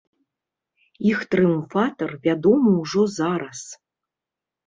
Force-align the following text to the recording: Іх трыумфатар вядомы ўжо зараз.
Іх 1.09 1.19
трыумфатар 1.33 2.15
вядомы 2.25 2.73
ўжо 2.81 3.01
зараз. 3.17 3.59